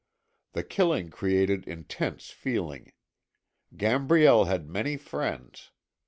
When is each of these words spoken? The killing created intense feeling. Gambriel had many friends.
The 0.53 0.63
killing 0.63 1.11
created 1.11 1.63
intense 1.67 2.31
feeling. 2.31 2.93
Gambriel 3.77 4.45
had 4.47 4.67
many 4.67 4.97
friends. 4.97 5.69